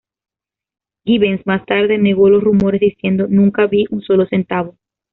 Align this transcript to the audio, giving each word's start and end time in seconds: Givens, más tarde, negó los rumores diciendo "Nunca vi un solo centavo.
Givens, 1.05 1.45
más 1.45 1.63
tarde, 1.67 1.99
negó 1.99 2.27
los 2.27 2.43
rumores 2.43 2.81
diciendo 2.81 3.27
"Nunca 3.29 3.67
vi 3.67 3.85
un 3.91 4.01
solo 4.01 4.25
centavo. 4.25 4.75